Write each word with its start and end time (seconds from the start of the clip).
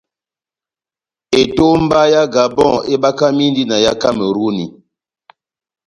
Etomba 1.41 1.99
yá 2.13 2.23
Gabon 2.33 2.75
ebakamindi 2.93 3.61
na 3.65 3.77
yá 3.85 3.93
Kameruni. 4.01 4.65